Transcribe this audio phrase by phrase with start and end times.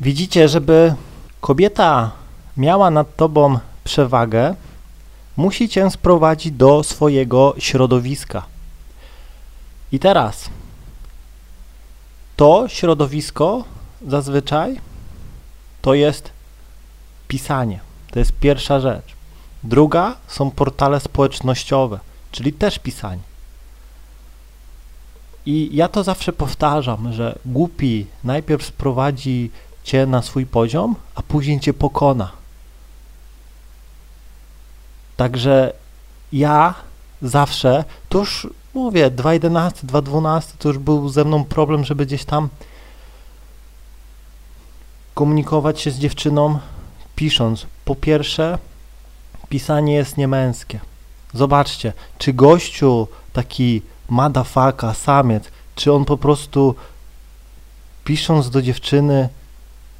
[0.00, 0.94] Widzicie, żeby
[1.40, 2.10] kobieta
[2.56, 4.54] miała nad tobą przewagę,
[5.36, 8.42] musi cię sprowadzić do swojego środowiska.
[9.92, 10.50] I teraz
[12.36, 13.64] to środowisko
[14.06, 14.80] zazwyczaj
[15.82, 16.30] to jest
[17.28, 17.80] pisanie.
[18.10, 19.04] To jest pierwsza rzecz.
[19.64, 21.98] Druga są portale społecznościowe,
[22.32, 23.22] czyli też pisanie.
[25.46, 29.50] I ja to zawsze powtarzam, że głupi najpierw sprowadzi
[29.88, 32.30] cię na swój poziom, a później cię pokona.
[35.16, 35.72] Także
[36.32, 36.74] ja
[37.22, 42.48] zawsze, to już mówię, 2.11, 2.12 to już był ze mną problem, żeby gdzieś tam
[45.14, 46.58] komunikować się z dziewczyną,
[47.16, 47.66] pisząc.
[47.84, 48.58] Po pierwsze,
[49.48, 50.80] pisanie jest niemęskie.
[51.34, 56.74] Zobaczcie, czy gościu taki madafaka, samiec, czy on po prostu
[58.04, 59.28] pisząc do dziewczyny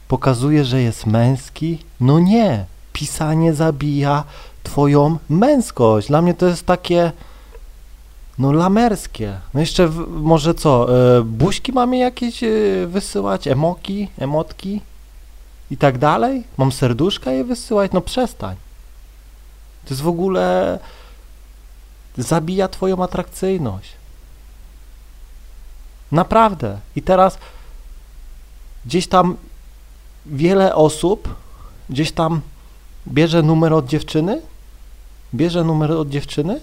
[0.08, 1.78] pokazuje, że jest męski?
[2.00, 2.64] No nie.
[2.92, 4.24] Pisanie zabija
[4.62, 6.08] twoją męskość.
[6.08, 7.12] Dla mnie to jest takie
[8.38, 9.38] no lamerskie.
[9.54, 12.48] No jeszcze w, może co, e, buźki mamy jakieś e,
[12.86, 14.80] wysyłać, emoki, emotki
[15.70, 16.44] i tak dalej?
[16.56, 17.92] Mam serduszka je wysyłać?
[17.92, 18.56] No przestań.
[19.84, 20.78] To jest w ogóle
[22.18, 23.92] zabija twoją atrakcyjność.
[26.12, 26.78] Naprawdę.
[26.96, 27.38] I teraz
[28.86, 29.36] gdzieś tam
[30.28, 31.34] wiele osób
[31.90, 32.40] gdzieś tam
[33.08, 34.40] bierze numer od dziewczyny,
[35.34, 36.60] bierze numer od dziewczyny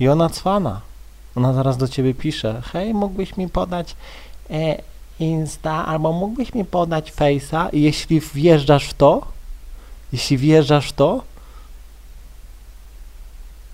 [0.00, 0.80] i ona cwana.
[1.34, 3.96] Ona zaraz do ciebie pisze, hej, mógłbyś mi podać
[4.50, 4.82] e,
[5.18, 9.26] Insta, albo mógłbyś mi podać Face'a i jeśli wjeżdżasz w to,
[10.12, 11.22] jeśli wjeżdżasz w to,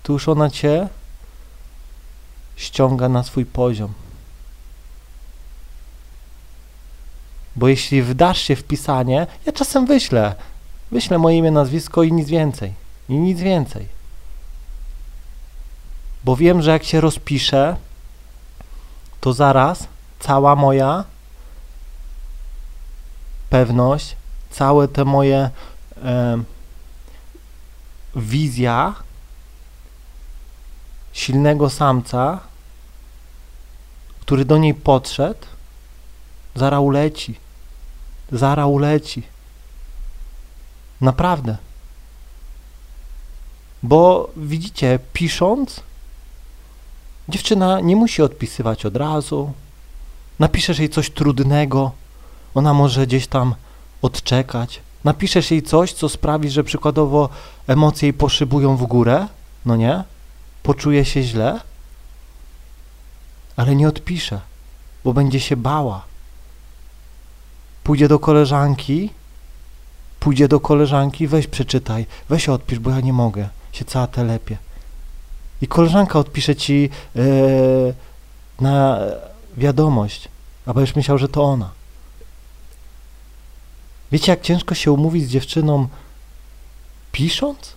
[0.03, 0.87] to już ona cię
[2.55, 3.93] ściąga na swój poziom.
[7.55, 10.35] Bo jeśli wdasz się w pisanie, ja czasem wyślę,
[10.91, 12.73] wyślę moje imię, nazwisko i nic więcej.
[13.09, 13.87] I nic więcej.
[16.23, 17.75] Bo wiem, że jak się rozpiszę,
[19.21, 19.87] to zaraz
[20.19, 21.03] cała moja
[23.49, 24.15] pewność,
[24.49, 25.49] całe te moje
[26.03, 26.43] e,
[28.15, 28.95] wizja
[31.13, 32.39] silnego samca,
[34.21, 35.45] który do niej podszedł,
[36.55, 37.35] zara uleci.
[38.31, 39.23] Zara uleci.
[41.01, 41.57] Naprawdę.
[43.83, 45.79] Bo widzicie, pisząc,
[47.29, 49.51] dziewczyna nie musi odpisywać od razu.
[50.39, 51.91] Napiszesz jej coś trudnego,
[52.55, 53.55] ona może gdzieś tam
[54.01, 54.81] odczekać.
[55.03, 57.29] Napiszesz jej coś, co sprawi, że przykładowo
[57.67, 59.27] emocje jej poszybują w górę,
[59.65, 60.03] no nie?
[60.63, 61.59] Poczuje się źle,
[63.55, 64.41] ale nie odpisze,
[65.03, 66.12] bo będzie się bała.
[67.83, 69.09] Pójdzie do koleżanki,
[70.19, 74.57] pójdzie do koleżanki, weź przeczytaj, weź odpisz, bo ja nie mogę, się cała telepie.
[75.61, 77.93] I koleżanka odpisze ci yy,
[78.61, 78.99] na
[79.57, 80.27] wiadomość,
[80.65, 81.69] a będziesz myślał, że to ona.
[84.11, 85.87] Wiecie, jak ciężko się umówić z dziewczyną
[87.11, 87.73] pisząc?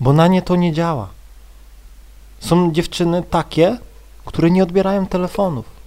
[0.00, 1.08] Bo na nie to nie działa.
[2.40, 3.78] Są dziewczyny takie,
[4.24, 5.77] które nie odbierają telefonów.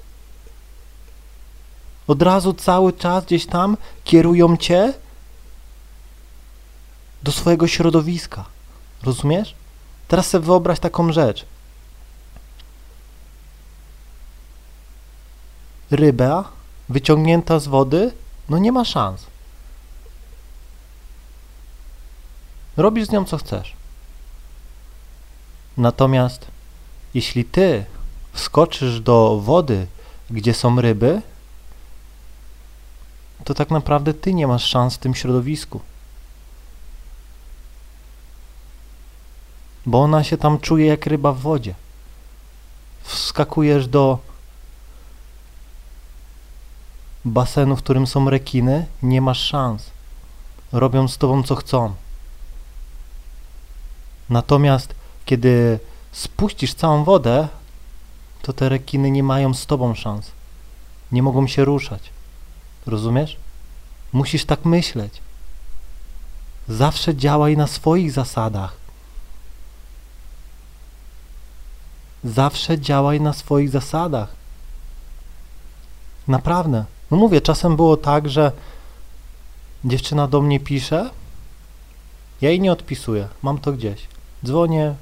[2.12, 4.94] Od razu cały czas gdzieś tam kierują cię
[7.24, 8.46] do swojego środowiska.
[9.04, 9.56] Rozumiesz?
[10.08, 11.46] Teraz sobie wyobraź taką rzecz.
[15.92, 16.52] Ryba
[16.90, 18.12] wyciągnięta z wody,
[18.50, 19.26] no nie ma szans.
[22.78, 23.74] Robisz z nią co chcesz.
[25.78, 26.48] Natomiast
[27.14, 27.86] jeśli ty
[28.34, 29.88] wskoczysz do wody,
[30.30, 31.22] gdzie są ryby,
[33.44, 35.82] to tak naprawdę ty nie masz szans w tym środowisku.
[39.86, 41.76] Bo ona się tam czuje jak ryba w wodzie.
[43.04, 44.20] Wskakujesz do
[47.26, 49.90] basenu, w którym są rekiny, nie masz szans.
[50.72, 51.94] Robią z tobą co chcą.
[54.30, 54.96] Natomiast
[55.26, 55.80] kiedy
[56.12, 57.48] spuścisz całą wodę,
[58.42, 60.32] to te rekiny nie mają z tobą szans.
[61.12, 62.10] Nie mogą się ruszać.
[62.86, 63.38] Rozumiesz?
[64.14, 65.22] Musisz tak myśleć.
[66.68, 68.76] Zawsze działaj na swoich zasadach.
[72.24, 74.30] Zawsze działaj na swoich zasadach.
[76.28, 76.86] Naprawdę.
[77.12, 78.52] No mówię, czasem było tak, że
[79.86, 81.10] dziewczyna do mnie pisze,
[82.42, 84.08] ja jej nie odpisuję, mam to gdzieś.
[84.46, 84.96] Dzwonię,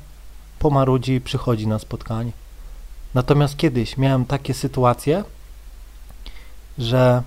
[0.59, 2.31] pomarudzi i przychodzi na spotkanie.
[3.13, 5.23] Natomiast kiedyś miałem takie sytuacje,
[6.77, 7.23] że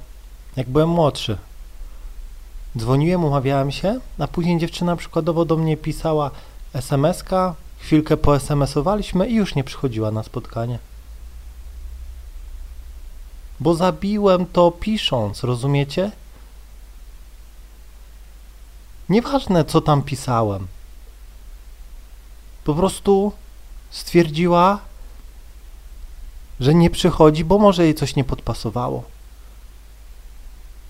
[0.56, 1.38] jak byłem młodszy,
[2.78, 6.30] dzwoniłem, umawiałem się, a później dziewczyna przykładowo do mnie pisała
[6.72, 10.78] SMS-ka, chwilkę po SMS-owaliśmy i już nie przychodziła na spotkanie.
[13.60, 16.10] Bo zabiłem to pisząc, rozumiecie?
[19.08, 20.66] Nieważne, co tam pisałem.
[22.64, 23.32] Po prostu
[23.90, 24.78] stwierdziła,
[26.60, 29.04] że nie przychodzi, bo może jej coś nie podpasowało.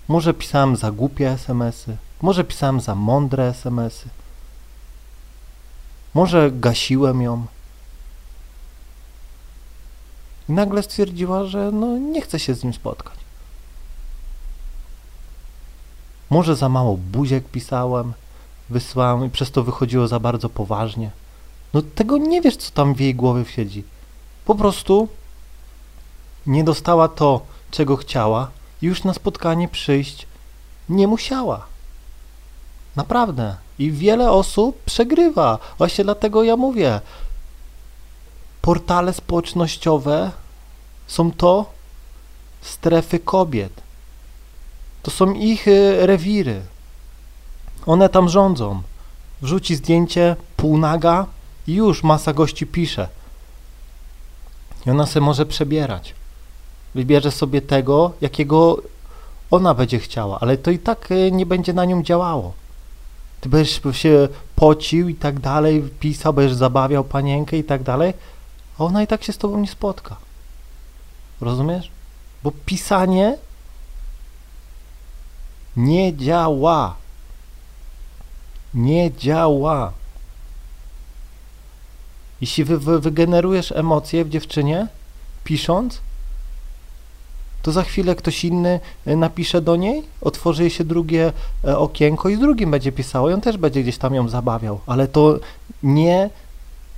[0.07, 4.09] Może pisałem za głupie SMS-y, może pisałem za mądre SMS-y.
[6.13, 7.45] Może gasiłem ją.
[10.49, 13.15] I nagle stwierdziła, że no nie chce się z nim spotkać.
[16.29, 18.13] Może za mało buziek pisałem,
[18.69, 21.11] wysłałem i przez to wychodziło za bardzo poważnie.
[21.73, 23.83] No tego nie wiesz, co tam w jej głowie siedzi.
[24.45, 25.07] Po prostu
[26.45, 27.41] nie dostała to,
[27.71, 28.51] czego chciała
[28.85, 30.27] już na spotkanie przyjść
[30.89, 31.65] nie musiała.
[32.95, 33.55] Naprawdę.
[33.79, 35.59] I wiele osób przegrywa.
[35.77, 37.01] Właśnie dlatego ja mówię,
[38.61, 40.31] portale społecznościowe
[41.07, 41.65] są to
[42.61, 43.81] strefy kobiet.
[45.03, 46.61] To są ich y, rewiry.
[47.85, 48.81] One tam rządzą.
[49.41, 51.25] Wrzuci zdjęcie półnaga
[51.67, 53.07] i już masa gości pisze.
[54.85, 56.13] I ona sobie może przebierać.
[56.95, 58.77] Wybierze sobie tego, jakiego
[59.51, 62.53] ona będzie chciała, ale to i tak y, nie będzie na nią działało.
[63.41, 68.13] Ty będziesz się pocił i tak dalej, pisał, będziesz zabawiał panienkę i tak dalej,
[68.79, 70.15] a ona i tak się z tobą nie spotka.
[71.41, 71.91] Rozumiesz?
[72.43, 73.37] Bo pisanie
[75.77, 76.95] nie działa.
[78.73, 79.93] Nie działa.
[82.41, 84.87] Jeśli wy, wy, wygenerujesz emocje w dziewczynie,
[85.43, 86.01] pisząc,
[87.63, 91.31] to za chwilę ktoś inny e, napisze do niej, otworzy jej się drugie
[91.63, 94.79] e, okienko i z drugim będzie pisało i on też będzie gdzieś tam ją zabawiał,
[94.87, 95.39] ale to
[95.83, 96.29] nie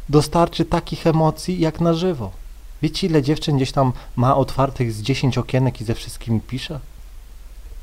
[0.10, 2.32] dostarczy takich emocji jak na żywo.
[2.82, 6.80] Wiecie ile dziewczyn gdzieś tam ma otwartych z 10 okienek i ze wszystkimi pisze?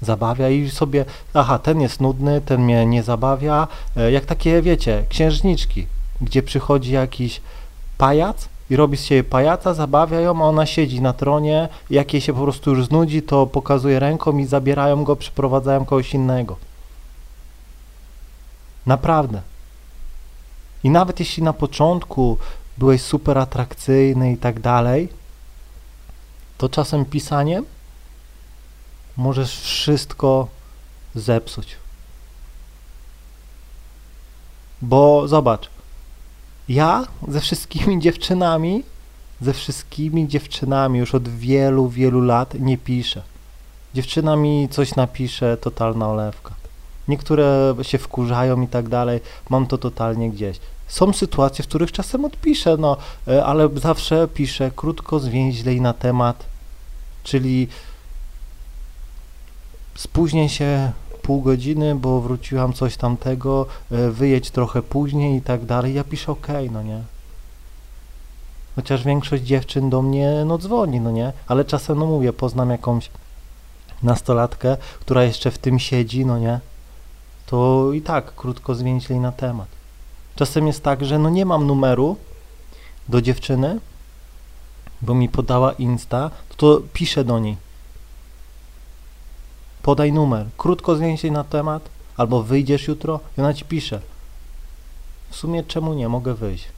[0.00, 5.04] Zabawia i sobie, aha, ten jest nudny, ten mnie nie zabawia, e, jak takie, wiecie,
[5.08, 5.86] księżniczki,
[6.20, 7.40] gdzie przychodzi jakiś
[7.98, 12.22] pajac i robi z siebie pajaca, zabawia ją, a ona siedzi na tronie, jak jej
[12.22, 16.56] się po prostu już znudzi, to pokazuje ręką i zabierają go, przyprowadzają kogoś innego.
[18.86, 19.42] Naprawdę.
[20.84, 22.38] I nawet jeśli na początku
[22.78, 25.08] byłeś super atrakcyjny i tak dalej,
[26.58, 27.64] to czasem pisaniem
[29.16, 30.48] możesz wszystko
[31.14, 31.76] zepsuć.
[34.82, 35.70] Bo zobacz,
[36.72, 38.82] ja ze wszystkimi dziewczynami,
[39.40, 43.22] ze wszystkimi dziewczynami już od wielu, wielu lat nie piszę.
[43.94, 46.54] Dziewczyna mi coś napisze, totalna olewka.
[47.08, 49.20] Niektóre się wkurzają i tak dalej,
[49.50, 50.58] mam to totalnie gdzieś.
[50.88, 52.96] Są sytuacje, w których czasem odpiszę, no,
[53.28, 56.44] e, ale zawsze piszę krótko, zwięźle i na temat,
[57.24, 57.68] czyli
[59.94, 60.92] spóźnię się
[61.22, 65.94] pół godziny, bo wróciłam coś tamtego, e, wyjedź trochę później i tak dalej.
[65.94, 67.02] Ja piszę ok, no nie.
[68.76, 73.10] Chociaż większość dziewczyn do mnie no dzwoni, no nie, ale czasem no mówię, poznam jakąś
[74.02, 76.60] nastolatkę, która jeszcze w tym siedzi, no nie,
[77.46, 79.68] to i tak krótko zwięźlej na temat.
[80.36, 82.16] Czasem jest tak, że no nie mam numeru
[83.08, 83.80] do dziewczyny,
[85.02, 87.56] bo mi podała Insta, to, to piszę do niej
[89.82, 94.00] podaj numer, krótko zwięźlej na temat, albo wyjdziesz jutro i ona ci pisze.
[95.30, 96.68] W sumie czemu nie, mogę wyjść.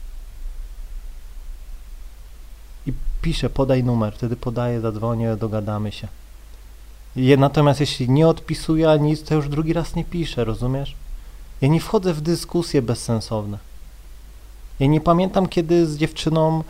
[2.87, 6.07] I pisze, podaj numer, wtedy podaję, zadzwonię, dogadamy się.
[7.37, 10.95] Natomiast jeśli nie odpisuje nic, to już drugi raz nie piszę, rozumiesz?
[11.61, 13.57] Ja nie wchodzę w dyskusje bezsensowne.
[14.79, 16.63] Ja nie pamiętam, kiedy z dziewczyną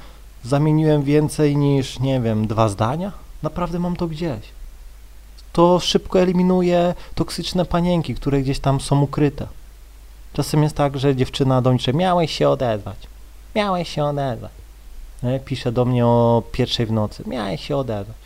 [0.44, 3.12] zamieniłem więcej niż, nie wiem, dwa zdania.
[3.44, 4.42] Naprawdę mam to gdzieś
[5.56, 9.48] to szybko eliminuje toksyczne panienki, które gdzieś tam są ukryte.
[10.34, 12.98] Czasem jest tak, że dziewczyna do mnie miałeś się odezwać,
[13.56, 14.52] miałeś się odezwać.
[15.24, 15.40] Nie?
[15.40, 18.18] Pisze do mnie o pierwszej w nocy, miałeś się odezwać.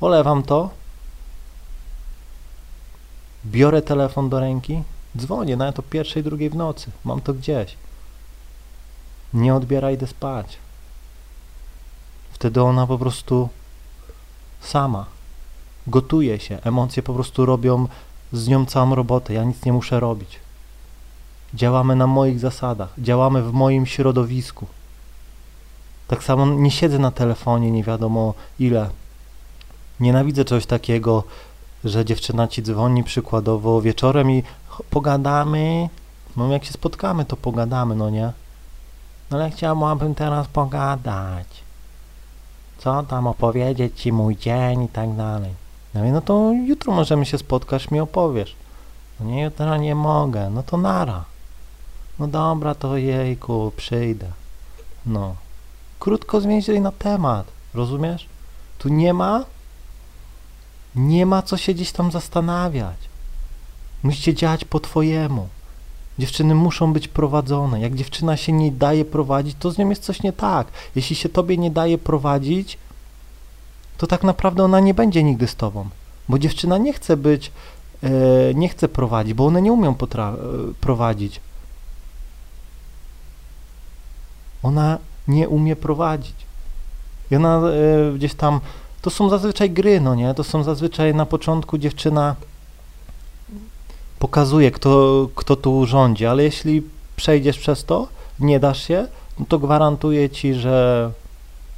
[0.00, 0.70] Olewam to,
[3.46, 4.82] biorę telefon do ręki,
[5.16, 7.76] dzwonię nawet o pierwszej, drugiej w nocy, mam to gdzieś.
[9.34, 10.58] Nie odbieraj, idę spać.
[12.32, 13.48] Wtedy ona po prostu
[14.60, 15.06] sama
[15.86, 17.88] gotuje się, emocje po prostu robią
[18.32, 20.38] z nią całą robotę, ja nic nie muszę robić.
[21.54, 24.66] Działamy na moich zasadach, działamy w moim środowisku.
[26.08, 28.90] Tak samo nie siedzę na telefonie nie wiadomo ile.
[30.00, 31.24] Nienawidzę czegoś takiego,
[31.84, 34.42] że dziewczyna ci dzwoni przykładowo wieczorem i
[34.90, 35.88] pogadamy.
[36.36, 38.32] No jak się spotkamy, to pogadamy, no nie?
[39.30, 41.46] No ale chciałabym teraz pogadać.
[42.78, 45.61] Co tam opowiedzieć ci mój dzień i tak dalej.
[45.94, 48.56] No i no to jutro możemy się spotkać, mi opowiesz.
[49.20, 50.50] No nie, jutro nie mogę.
[50.50, 51.24] No to nara.
[52.18, 54.26] No dobra, to jejku, przyjdę.
[55.06, 55.34] No.
[55.98, 58.26] Krótko zwięźlej na temat, rozumiesz?
[58.78, 59.44] Tu nie ma,
[60.94, 62.96] nie ma co się gdzieś tam zastanawiać.
[64.02, 65.48] Musicie działać po twojemu.
[66.18, 67.80] Dziewczyny muszą być prowadzone.
[67.80, 70.66] Jak dziewczyna się nie daje prowadzić, to z nią jest coś nie tak.
[70.96, 72.78] Jeśli się tobie nie daje prowadzić,
[74.02, 75.88] to tak naprawdę ona nie będzie nigdy z tobą.
[76.28, 77.52] Bo dziewczyna nie chce być,
[78.02, 78.10] e,
[78.54, 79.94] nie chce prowadzić, bo one nie umią e,
[80.80, 81.40] prowadzić.
[84.62, 86.34] Ona nie umie prowadzić.
[87.30, 88.60] I ona e, gdzieś tam,
[89.02, 90.34] to są zazwyczaj gry, no nie?
[90.34, 92.36] To są zazwyczaj na początku dziewczyna
[94.18, 96.82] pokazuje, kto, kto tu rządzi, ale jeśli
[97.16, 98.08] przejdziesz przez to,
[98.40, 99.06] nie dasz się,
[99.38, 101.10] no to gwarantuję ci, że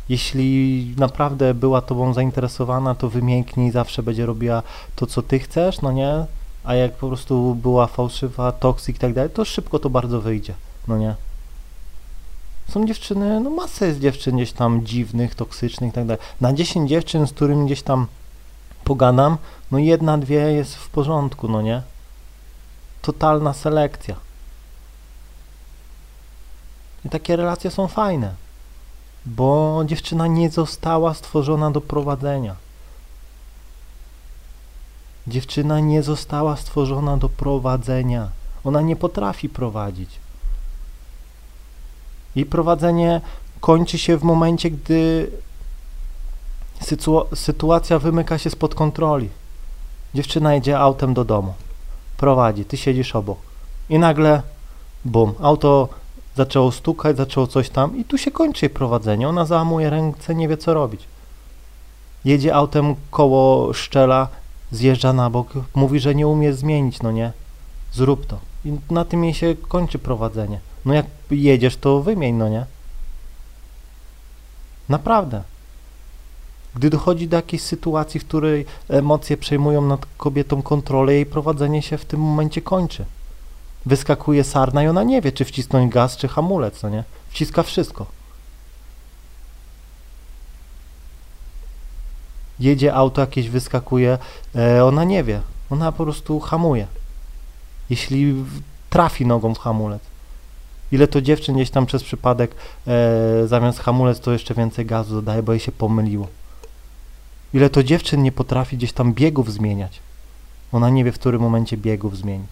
[0.09, 4.63] jeśli naprawdę była tobą zainteresowana, to wymięknie i zawsze będzie robiła
[4.97, 6.27] to, co ty chcesz, no nie?
[6.65, 10.55] A jak po prostu była fałszywa, toksyk i tak dalej, to szybko to bardzo wyjdzie,
[10.89, 11.15] no nie?
[12.69, 16.23] Są dziewczyny, no masa jest dziewczyn gdzieś tam dziwnych, toksycznych i tak dalej.
[16.41, 18.07] Na 10 dziewczyn, z którymi gdzieś tam
[18.85, 19.37] pogadam,
[19.71, 21.83] no jedna, dwie jest w porządku, no nie?
[23.03, 24.17] Totalna selekcja.
[27.05, 28.35] I takie relacje są fajne,
[29.27, 32.57] bo dziewczyna nie została stworzona do prowadzenia.
[35.27, 38.29] Dziewczyna nie została stworzona do prowadzenia.
[38.65, 40.11] Ona nie potrafi prowadzić.
[42.35, 43.21] Jej prowadzenie
[43.61, 45.31] kończy się w momencie, gdy
[47.35, 49.29] sytuacja wymyka się spod kontroli.
[50.15, 51.55] Dziewczyna jedzie autem do domu,
[52.17, 53.39] prowadzi, ty siedzisz obok
[53.89, 54.43] i nagle,
[55.05, 55.89] bum, auto
[56.37, 59.29] zaczęło stukać, zaczęło coś tam i tu się kończy prowadzenie.
[59.29, 61.01] Ona załamuje ręce, nie wie co robić.
[62.25, 64.29] Jedzie autem koło szczela,
[64.73, 67.33] zjeżdża na bok, mówi, że nie umie zmienić, no nie?
[67.93, 68.39] Zrób to.
[68.65, 70.61] I na tym jej się kończy prowadzenie.
[70.85, 72.67] No jak jedziesz, to wymień, no nie?
[74.89, 75.43] Naprawdę.
[76.75, 81.99] Gdy dochodzi do jakiejś sytuacji, w której emocje przejmują nad kobietą kontrolę, jej prowadzenie się
[81.99, 83.05] w tym momencie kończy.
[83.87, 87.05] Wyskakuje sarna i ona nie wie, czy wcisnąć gaz, czy hamulec, no nie?
[87.29, 88.07] Wciska wszystko.
[92.61, 94.19] Jedzie auto jakieś, wyskakuje,
[94.55, 95.41] e, ona nie wie.
[95.71, 96.87] Ona po prostu hamuje.
[97.91, 98.45] Jeśli
[98.91, 100.03] trafi nogą w hamulec.
[100.93, 102.55] Ile to dziewczyn gdzieś tam przez przypadek
[102.87, 106.29] e, zamiast hamulec to jeszcze więcej gazu dodaje, bo jej się pomyliło.
[107.55, 110.01] Ile to dziewczyn nie potrafi gdzieś tam biegów zmieniać.
[110.73, 112.51] Ona nie wie, w którym momencie biegów zmienić.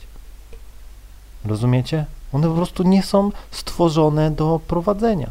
[1.44, 2.04] Rozumiecie?
[2.32, 5.30] One po prostu nie są stworzone do prowadzenia.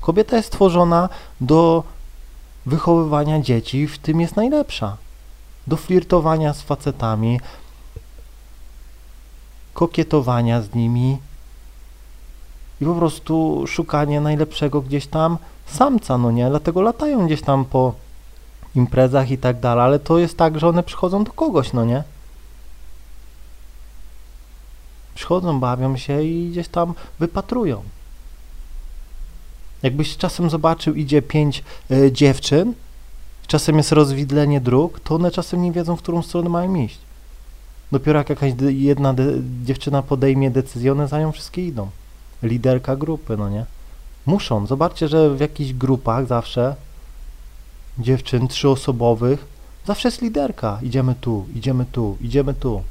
[0.00, 1.08] Kobieta jest stworzona
[1.40, 1.84] do
[2.66, 4.96] wychowywania dzieci, w tym jest najlepsza.
[5.66, 7.40] Do flirtowania z facetami,
[9.74, 11.18] kokietowania z nimi,
[12.80, 16.48] i po prostu szukanie najlepszego gdzieś tam samca, no nie?
[16.48, 17.92] Dlatego latają gdzieś tam po
[18.74, 22.02] imprezach i tak dalej, ale to jest tak, że one przychodzą do kogoś, no nie?
[25.18, 27.82] Przychodzą, bawią się i gdzieś tam wypatrują.
[29.82, 32.74] Jakbyś czasem zobaczył, idzie pięć y, dziewczyn,
[33.46, 36.98] czasem jest rozwidlenie dróg, to one czasem nie wiedzą, w którą stronę mają iść.
[37.92, 39.14] Dopiero jak jakaś jedna
[39.64, 41.88] dziewczyna podejmie decyzję, one za nią wszystkie idą
[42.42, 43.64] liderka grupy, no nie?
[44.26, 44.66] Muszą.
[44.66, 46.76] Zobaczcie, że w jakichś grupach zawsze
[47.98, 49.46] dziewczyn trzyosobowych
[49.86, 50.78] zawsze jest liderka.
[50.82, 52.82] Idziemy tu, idziemy tu, idziemy tu.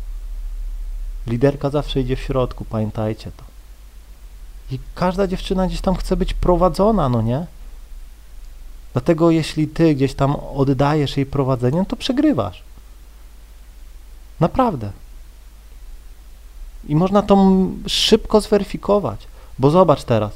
[1.28, 3.44] Liderka zawsze idzie w środku, pamiętajcie to.
[4.72, 7.46] I każda dziewczyna gdzieś tam chce być prowadzona, no nie?
[8.94, 12.64] Dlatego jeśli ty gdzieś tam oddajesz jej prowadzenie, to przegrywasz.
[14.40, 14.92] Naprawdę.
[16.88, 17.48] I można to
[17.88, 19.28] szybko zweryfikować.
[19.60, 20.32] Bo zobacz teraz,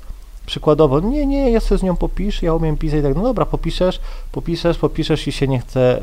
[0.45, 3.99] przykładowo, nie, nie, ja sobie z nią popiszę, ja umiem pisać, tak, no dobra, popiszesz,
[4.31, 6.01] popiszesz, popiszesz i się nie chce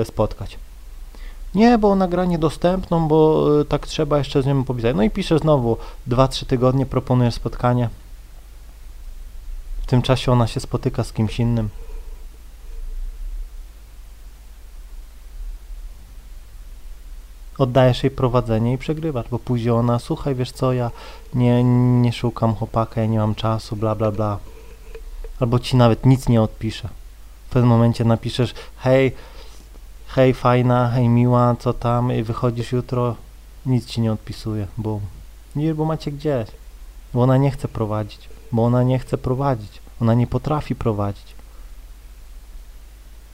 [0.00, 0.58] e, spotkać.
[1.56, 4.96] Nie, bo nagra niedostępną, bo e, tak trzeba jeszcze z nią popisać.
[4.96, 5.76] No i piszesz znowu,
[6.08, 7.88] 2-3 tygodnie proponujesz spotkanie.
[9.82, 11.68] W tym czasie ona się spotyka z kimś innym.
[17.58, 20.90] oddajesz jej prowadzenie i przegrywasz, bo później ona, słuchaj, wiesz co, ja
[21.34, 21.64] nie,
[22.00, 24.38] nie szukam chłopaka, ja nie mam czasu, bla, bla, bla.
[25.40, 26.88] Albo ci nawet nic nie odpisze.
[27.48, 29.12] W pewnym momencie napiszesz, hej,
[30.06, 33.14] hej fajna, hej miła, co tam i wychodzisz jutro,
[33.66, 35.00] nic ci nie odpisuje, bo
[35.56, 36.48] nie, bo macie gdzieś,
[37.14, 41.36] bo ona nie chce prowadzić, bo ona nie chce prowadzić, ona nie potrafi prowadzić.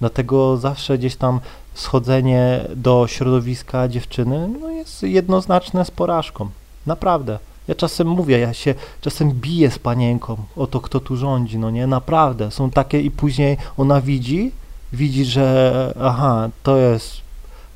[0.01, 1.41] Dlatego zawsze gdzieś tam
[1.75, 6.49] schodzenie do środowiska dziewczyny no jest jednoznaczne z porażką.
[6.87, 7.39] Naprawdę.
[7.69, 11.71] Ja czasem mówię, ja się czasem biję z panienką o to, kto tu rządzi, no
[11.71, 12.51] nie, naprawdę.
[12.51, 14.53] Są takie i później ona widzi,
[14.93, 17.21] widzi, że aha, to jest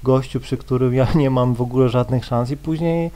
[0.02, 3.11] gościu, przy którym ja nie mam w ogóle żadnych szans i później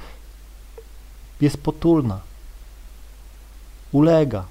[1.40, 2.21] jest potulna.
[3.92, 4.45] Ulega.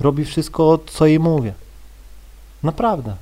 [0.00, 1.54] Robi wszystko, co jej mówię.
[2.62, 3.16] Naprawdę.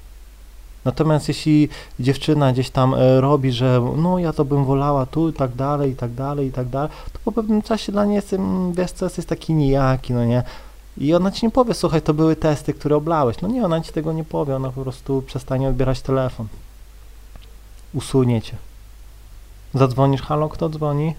[0.85, 1.69] Natomiast jeśli
[2.01, 5.93] dziewczyna gdzieś tam e, robi, że no ja to bym wolała tu i tak dalej,
[5.93, 8.93] i tak dalej, i tak dalej, to po pewnym czasie dla niej jest, mm, wiesz
[8.93, 10.43] co, taki nijaki, no nie?
[11.01, 13.41] I ona ci nie powie, słuchaj, to były testy, które oblałeś.
[13.41, 16.49] No nie, ona ci tego nie powie, ona po prostu przestanie odbierać telefon.
[17.95, 18.57] Usunie cię.
[19.75, 21.15] Zadzwonisz, halo, kto dzwoni?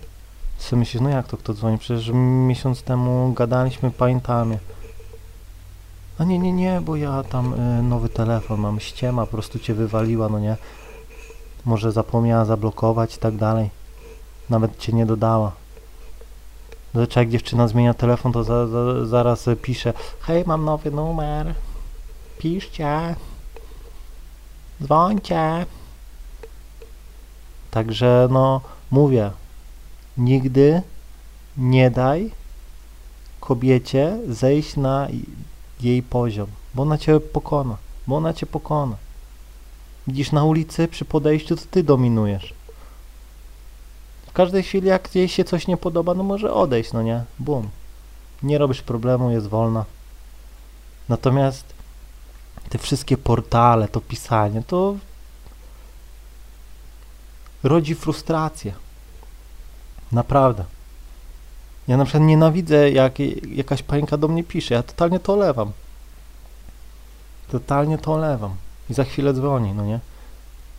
[0.57, 1.77] Co myślisz, no jak to kto dzwoni?
[1.77, 2.11] Przecież
[2.47, 4.59] miesiąc temu gadaliśmy, pamiętamy.
[6.17, 9.73] A nie, nie, nie, bo ja tam y, nowy telefon mam, ściema, po prostu cię
[9.73, 10.57] wywaliła, no nie?
[11.65, 13.69] Może zapomniała zablokować i tak dalej.
[14.50, 15.51] Nawet cię nie dodała.
[16.93, 21.53] Zazwyczaj jak dziewczyna zmienia telefon, to za, za, zaraz pisze Hej, mam nowy numer.
[22.38, 23.15] Piszcie.
[24.83, 25.65] Dzwońcie.
[27.71, 29.31] Także no, mówię,
[30.17, 30.81] nigdy
[31.57, 32.31] nie daj
[33.39, 35.07] kobiecie zejść na
[35.81, 38.95] jej poziom, bo ona cię pokona, bo ona cię pokona.
[40.07, 42.53] Widzisz na ulicy przy podejściu, to ty dominujesz.
[44.31, 47.23] W każdej chwili, jak jej się coś nie podoba, no może odejść, no nie?
[47.39, 47.69] Bum.
[48.43, 49.85] Nie robisz problemu, jest wolna.
[51.09, 51.73] Natomiast
[52.69, 54.95] te wszystkie portale, to pisanie, to
[57.63, 58.73] rodzi frustrację.
[60.12, 60.65] Naprawdę.
[61.88, 64.75] Ja na przykład nienawidzę, jak jakaś pańka do mnie pisze.
[64.75, 65.71] Ja totalnie to olewam.
[67.51, 68.56] Totalnie to olewam.
[68.89, 69.99] I za chwilę dzwoni, no nie?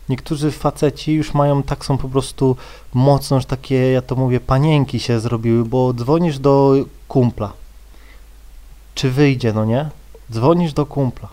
[0.09, 2.55] Niektórzy faceci już mają, tak są po prostu
[2.93, 6.75] mocno, że takie, ja to mówię, panienki się zrobiły, bo dzwonisz do
[7.07, 7.53] kumpla.
[8.95, 9.89] Czy wyjdzie, no nie?
[10.31, 11.29] Dzwonisz do kumpla.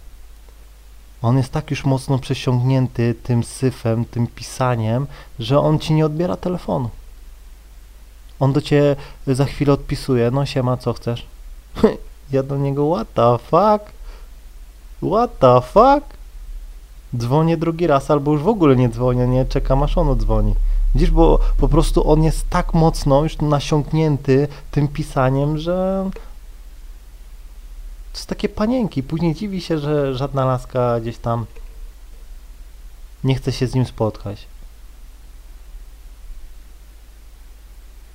[1.23, 5.07] On jest tak już mocno przesiągnięty tym syfem, tym pisaniem,
[5.39, 6.91] że on ci nie odbiera telefonu.
[8.41, 11.27] On do ciebie za chwilę odpisuje, no siema, co chcesz?
[12.33, 13.93] ja do niego, what the fuck?
[15.03, 16.20] What the fuck?
[17.17, 20.55] Dzwonię drugi raz, albo już w ogóle nie dzwonię, nie czekam aż on odzwoni.
[20.95, 26.11] Widzisz, bo po prostu on jest tak mocno już nasiąknięty tym pisaniem, że
[28.13, 29.03] to jest takie panienki.
[29.03, 31.47] Później dziwi się, że żadna laska gdzieś tam
[33.25, 34.47] nie chce się z nim spotkać.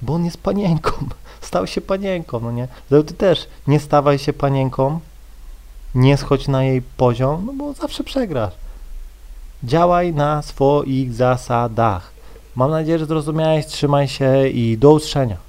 [0.01, 0.91] Bo on jest panienką.
[1.41, 2.67] Stał się panienką, no nie?
[2.89, 4.99] Ty też nie stawaj się panienką,
[5.95, 8.53] nie schodź na jej poziom, no bo zawsze przegrasz.
[9.63, 12.12] Działaj na swoich zasadach.
[12.56, 15.44] Mam nadzieję, że zrozumiałeś, trzymaj się i do usłyszenia.